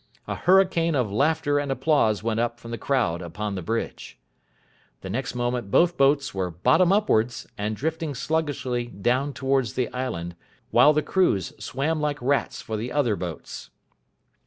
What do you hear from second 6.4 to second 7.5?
bottom upwards